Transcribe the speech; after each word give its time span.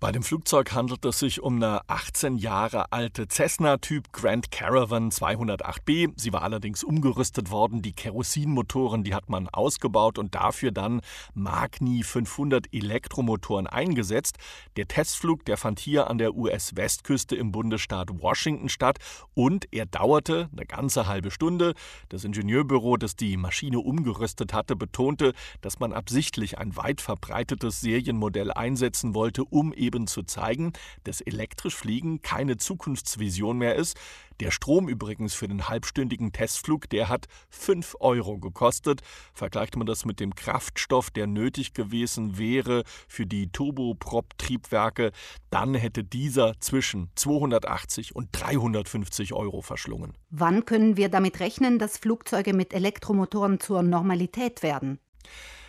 Bei 0.00 0.10
dem 0.10 0.22
Flugzeug 0.22 0.72
handelt 0.72 1.04
es 1.04 1.20
sich 1.20 1.40
um 1.40 1.56
eine 1.56 1.88
18 1.88 2.36
Jahre 2.36 2.92
alte 2.92 3.26
Cessna-Typ 3.28 4.12
Grand 4.12 4.50
Caravan 4.50 5.10
208B. 5.10 6.12
Sie 6.16 6.32
war 6.32 6.42
allerdings 6.42 6.82
umgerüstet 6.82 7.50
worden. 7.50 7.80
Die 7.80 7.92
Kerosinmotoren, 7.92 9.04
die 9.04 9.14
hat 9.14 9.28
man 9.28 9.48
ausgebaut 9.48 10.18
und 10.18 10.34
dafür 10.34 10.72
dann 10.72 11.00
Magni 11.32 12.02
500 12.02 12.66
Elektromotoren 12.74 13.68
eingesetzt. 13.68 14.36
Der 14.76 14.88
Testflug, 14.88 15.44
der 15.44 15.56
fand 15.56 15.78
hier 15.78 16.10
an 16.10 16.18
der 16.18 16.34
US-Westküste 16.34 17.36
im 17.36 17.52
Bundesstaat 17.52 18.20
Washington 18.20 18.68
statt 18.68 18.98
und 19.34 19.68
er 19.72 19.86
dauerte 19.86 20.48
eine 20.52 20.66
ganze 20.66 21.06
halbe 21.06 21.30
Stunde. 21.30 21.74
Das 22.08 22.24
Ingenieurbüro, 22.24 22.96
das 22.96 23.14
die 23.14 23.36
Maschine 23.36 23.78
umgerüstet 23.78 24.52
hatte, 24.52 24.74
betonte, 24.74 25.34
dass 25.60 25.78
man 25.78 25.92
absichtlich 25.92 26.58
ein 26.58 26.76
weit 26.76 27.00
verbreitetes 27.00 27.80
Serienmodell 27.80 28.50
einsetzen 28.50 29.14
wollte, 29.14 29.44
um 29.44 29.72
eben 29.72 29.83
zu 30.06 30.22
zeigen, 30.22 30.72
dass 31.04 31.20
elektrisch 31.20 31.74
Fliegen 31.74 32.22
keine 32.22 32.56
Zukunftsvision 32.56 33.58
mehr 33.58 33.74
ist. 33.74 33.96
Der 34.40 34.50
Strom 34.50 34.88
übrigens 34.88 35.34
für 35.34 35.46
den 35.46 35.68
halbstündigen 35.68 36.32
Testflug, 36.32 36.88
der 36.90 37.08
hat 37.08 37.26
5 37.50 37.96
Euro 38.00 38.38
gekostet. 38.38 39.02
Vergleicht 39.32 39.76
man 39.76 39.86
das 39.86 40.04
mit 40.04 40.18
dem 40.18 40.34
Kraftstoff, 40.34 41.10
der 41.10 41.26
nötig 41.26 41.72
gewesen 41.72 42.36
wäre 42.36 42.82
für 43.06 43.26
die 43.26 43.48
Turboprop-Triebwerke, 43.48 45.12
dann 45.50 45.74
hätte 45.74 46.02
dieser 46.02 46.58
zwischen 46.58 47.10
280 47.14 48.16
und 48.16 48.28
350 48.32 49.32
Euro 49.34 49.62
verschlungen. 49.62 50.14
Wann 50.30 50.64
können 50.64 50.96
wir 50.96 51.08
damit 51.08 51.38
rechnen, 51.38 51.78
dass 51.78 51.98
Flugzeuge 51.98 52.54
mit 52.54 52.74
Elektromotoren 52.74 53.60
zur 53.60 53.82
Normalität 53.82 54.62
werden? 54.62 54.98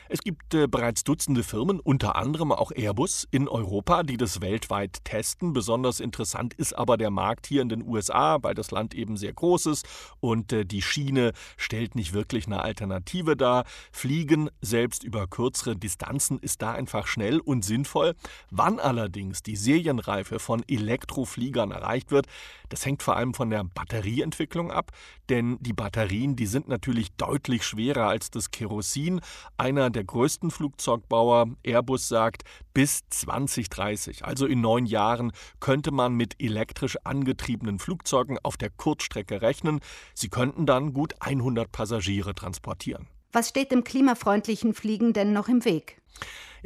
Es 0.08 0.20
gibt 0.20 0.54
äh, 0.54 0.68
bereits 0.68 1.04
Dutzende 1.04 1.42
Firmen, 1.42 1.80
unter 1.80 2.16
anderem 2.16 2.52
auch 2.52 2.72
Airbus 2.72 3.28
in 3.32 3.48
Europa, 3.48 4.04
die 4.04 4.18
das 4.18 4.40
weltweit 4.40 5.04
testen. 5.04 5.54
Besonders 5.54 6.00
interessant 6.00 6.54
ist 6.54 6.74
aber 6.74 6.98
der 6.98 7.10
Markt 7.10 7.48
hier 7.48 7.64
in 7.64 7.70
den 7.70 7.88
USA, 7.88 8.38
weil 8.42 8.54
das 8.54 8.70
Land 8.70 8.94
eben 8.94 9.18
sehr 9.18 9.34
groß 9.34 9.66
ist 9.68 9.88
und 10.20 10.54
äh, 10.54 10.66
die 10.66 10.84
Schiene 10.84 11.34
stellt 11.58 11.96
nicht 11.96 12.14
wirklich 12.14 12.46
eine 12.46 12.62
Alternative 12.62 13.36
dar. 13.36 13.66
Fliegen 13.92 14.50
selbst 14.62 15.04
über 15.04 15.28
kürzere 15.28 15.76
Distanzen 15.76 16.38
ist 16.38 16.62
da 16.62 16.74
einfach 16.74 17.08
schnell 17.08 17.40
und 17.40 17.66
sinnvoll. 17.66 18.14
Wann 18.52 18.80
allerdings 18.80 19.42
die 19.42 19.56
Serienreife 19.56 20.38
von 20.38 20.64
Elektrofliegern 20.68 21.72
erreicht 21.72 22.12
wird, 22.12 22.28
das 22.70 22.86
hängt 22.86 23.04
vor 23.04 23.16
allem 23.16 23.34
von 23.34 23.50
der 23.50 23.64
Batterieentwicklung 23.64 24.72
ab, 24.72 24.92
denn 25.30 25.58
die 25.62 25.74
Batterien, 25.74 26.36
die 26.36 26.46
sind 26.46 26.68
natürlich 26.68 27.12
deutlich 27.14 27.64
schwerer 27.64 28.08
als 28.08 28.32
das 28.32 28.52
Kerosin. 28.52 29.22
Einer 29.58 29.90
der 29.96 30.04
größten 30.04 30.52
Flugzeugbauer, 30.52 31.48
Airbus, 31.64 32.08
sagt, 32.08 32.44
bis 32.74 33.02
2030, 33.10 34.26
also 34.26 34.46
in 34.46 34.62
neun 34.62 34.86
Jahren, 34.86 35.32
könnte 35.60 35.92
man 35.92 36.14
mit 36.14 36.42
elektrisch 36.42 36.98
angetriebenen 37.04 37.80
Flugzeugen 37.80 38.38
auf 38.44 38.58
der 38.58 38.70
Kurzstrecke 38.70 39.42
rechnen. 39.42 39.80
Sie 40.14 40.30
könnten 40.30 40.66
dann 40.66 40.94
gut 40.94 41.14
100 41.20 41.72
Passagiere 41.72 42.36
transportieren. 42.36 43.08
Was 43.32 43.50
steht 43.50 43.72
dem 43.72 43.84
klimafreundlichen 43.84 44.74
Fliegen 44.74 45.14
denn 45.14 45.34
noch 45.34 45.50
im 45.50 45.66
Weg? 45.66 46.02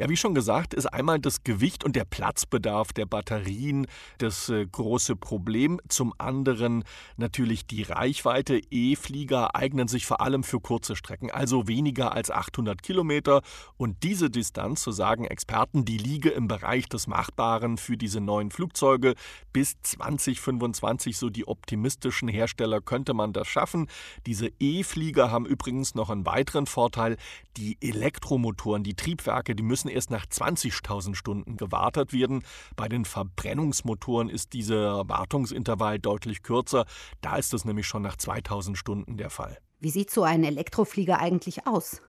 Ja, 0.00 0.08
wie 0.08 0.16
schon 0.16 0.34
gesagt, 0.34 0.72
ist 0.72 0.86
einmal 0.86 1.20
das 1.20 1.44
Gewicht 1.44 1.84
und 1.84 1.94
der 1.94 2.06
Platzbedarf 2.06 2.94
der 2.94 3.04
Batterien 3.04 3.86
das 4.16 4.48
äh, 4.48 4.64
große 4.64 5.14
Problem. 5.14 5.78
Zum 5.90 6.14
anderen 6.16 6.84
natürlich 7.18 7.66
die 7.66 7.82
Reichweite. 7.82 8.62
E-Flieger 8.70 9.54
eignen 9.54 9.88
sich 9.88 10.06
vor 10.06 10.22
allem 10.22 10.42
für 10.42 10.58
kurze 10.58 10.96
Strecken, 10.96 11.30
also 11.30 11.68
weniger 11.68 12.14
als 12.14 12.30
800 12.30 12.82
Kilometer. 12.82 13.42
Und 13.76 14.02
diese 14.02 14.30
Distanz, 14.30 14.82
so 14.84 14.90
sagen 14.90 15.26
Experten, 15.26 15.84
die 15.84 15.98
liege 15.98 16.30
im 16.30 16.48
Bereich 16.48 16.88
des 16.88 17.06
Machbaren 17.06 17.76
für 17.76 17.98
diese 17.98 18.22
neuen 18.22 18.50
Flugzeuge. 18.50 19.16
Bis 19.52 19.82
2025, 19.82 21.18
so 21.18 21.28
die 21.28 21.46
optimistischen 21.46 22.28
Hersteller, 22.28 22.80
könnte 22.80 23.12
man 23.12 23.34
das 23.34 23.48
schaffen. 23.48 23.86
Diese 24.24 24.50
E-Flieger 24.60 25.30
haben 25.30 25.44
übrigens 25.44 25.94
noch 25.94 26.08
einen 26.08 26.24
weiteren 26.24 26.64
Vorteil. 26.64 27.18
Die 27.58 27.76
Elektromotoren, 27.82 28.82
die 28.82 28.94
Triebwerke, 28.94 29.39
die 29.48 29.62
müssen 29.62 29.88
erst 29.88 30.10
nach 30.10 30.26
20.000 30.26 31.14
Stunden 31.14 31.56
gewartet 31.56 32.12
werden. 32.12 32.42
Bei 32.76 32.88
den 32.88 33.04
Verbrennungsmotoren 33.04 34.28
ist 34.28 34.52
dieser 34.52 35.08
Wartungsintervall 35.08 35.98
deutlich 35.98 36.42
kürzer. 36.42 36.86
Da 37.20 37.36
ist 37.36 37.54
es 37.54 37.64
nämlich 37.64 37.86
schon 37.86 38.02
nach 38.02 38.16
2000 38.16 38.76
Stunden 38.76 39.16
der 39.16 39.30
Fall. 39.30 39.58
Wie 39.82 39.88
sieht 39.88 40.10
so 40.10 40.24
ein 40.24 40.44
Elektroflieger 40.44 41.20
eigentlich 41.20 41.66
aus? 41.66 42.02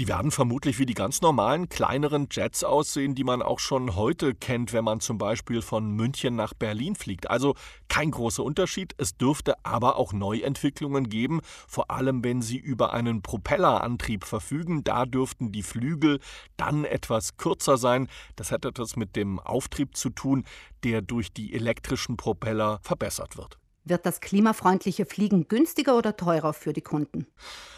Die 0.00 0.08
werden 0.08 0.32
vermutlich 0.32 0.80
wie 0.80 0.86
die 0.86 0.94
ganz 0.94 1.20
normalen 1.20 1.68
kleineren 1.68 2.26
Jets 2.28 2.64
aussehen, 2.64 3.14
die 3.14 3.22
man 3.22 3.42
auch 3.42 3.60
schon 3.60 3.94
heute 3.94 4.34
kennt, 4.34 4.72
wenn 4.72 4.82
man 4.82 4.98
zum 4.98 5.18
Beispiel 5.18 5.62
von 5.62 5.92
München 5.92 6.34
nach 6.34 6.52
Berlin 6.52 6.96
fliegt. 6.96 7.30
Also 7.30 7.54
kein 7.86 8.10
großer 8.10 8.42
Unterschied. 8.42 8.96
Es 8.98 9.16
dürfte 9.16 9.54
aber 9.64 9.98
auch 9.98 10.12
Neuentwicklungen 10.12 11.08
geben, 11.08 11.42
vor 11.68 11.92
allem 11.92 12.24
wenn 12.24 12.42
sie 12.42 12.58
über 12.58 12.92
einen 12.92 13.22
Propellerantrieb 13.22 14.24
verfügen. 14.24 14.82
Da 14.82 15.06
dürften 15.06 15.52
die 15.52 15.62
Flügel 15.62 16.18
dann 16.56 16.84
etwas 16.84 17.36
kürzer 17.36 17.76
sein. 17.76 18.08
Das 18.34 18.50
hat 18.50 18.64
etwas 18.64 18.96
mit 18.96 19.14
dem 19.14 19.38
Auftrieb 19.38 19.96
zu 19.96 20.10
tun, 20.10 20.42
der 20.82 21.02
durch 21.02 21.32
die 21.32 21.54
elektrischen 21.54 22.16
Propeller 22.16 22.80
verbessert 22.82 23.36
wird. 23.36 23.61
Wird 23.84 24.06
das 24.06 24.20
klimafreundliche 24.20 25.06
Fliegen 25.06 25.48
günstiger 25.48 25.96
oder 25.98 26.16
teurer 26.16 26.52
für 26.52 26.72
die 26.72 26.82
Kunden? 26.82 27.26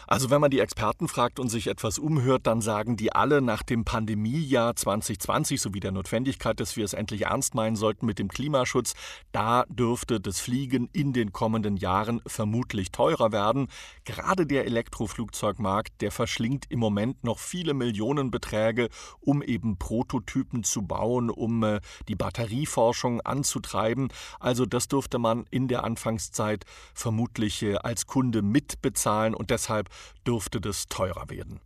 Also 0.07 0.29
wenn 0.29 0.39
man 0.39 0.51
die 0.51 0.59
Experten 0.59 1.07
fragt 1.07 1.39
und 1.39 1.49
sich 1.49 1.65
etwas 1.65 1.97
umhört, 1.97 2.45
dann 2.45 2.61
sagen 2.61 2.95
die 2.95 3.11
alle 3.11 3.41
nach 3.41 3.63
dem 3.63 3.85
Pandemiejahr 3.85 4.75
2020 4.75 5.59
sowie 5.59 5.79
der 5.79 5.91
Notwendigkeit, 5.91 6.59
dass 6.59 6.77
wir 6.77 6.85
es 6.85 6.93
endlich 6.93 7.23
ernst 7.23 7.55
meinen 7.55 7.75
sollten 7.75 8.05
mit 8.05 8.19
dem 8.19 8.27
Klimaschutz, 8.27 8.93
da 9.31 9.65
dürfte 9.67 10.19
das 10.19 10.39
Fliegen 10.39 10.89
in 10.93 11.11
den 11.11 11.33
kommenden 11.33 11.75
Jahren 11.75 12.21
vermutlich 12.27 12.91
teurer 12.91 13.31
werden. 13.31 13.67
Gerade 14.03 14.45
der 14.45 14.65
Elektroflugzeugmarkt, 14.65 16.01
der 16.01 16.11
verschlingt 16.11 16.65
im 16.69 16.79
Moment 16.79 17.23
noch 17.23 17.39
viele 17.39 17.73
Millionenbeträge, 17.73 18.89
um 19.21 19.41
eben 19.41 19.77
Prototypen 19.77 20.63
zu 20.63 20.83
bauen, 20.83 21.31
um 21.31 21.63
äh, 21.63 21.79
die 22.07 22.15
Batterieforschung 22.15 23.21
anzutreiben. 23.21 24.09
Also 24.39 24.67
das 24.67 24.87
dürfte 24.87 25.17
man 25.17 25.45
in 25.49 25.67
der 25.67 25.83
Anfangszeit 25.95 26.65
vermutlich 26.93 27.63
äh, 27.63 27.75
als 27.75 28.05
Kunde 28.05 28.41
mitbezahlen 28.41 29.33
und 29.33 29.49
deshalb 29.49 29.89
dürfte 30.27 30.59
das 30.59 30.87
teurer 30.87 31.29
werden. 31.29 31.61